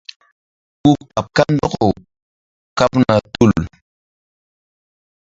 [0.81, 1.73] Ku kaɓ kandɔk
[2.77, 3.51] kaɓna tul.